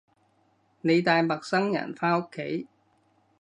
[0.81, 2.67] 你帶陌生人返屋企